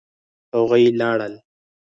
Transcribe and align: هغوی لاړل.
هغوی 0.55 0.85
لاړل. 0.99 1.33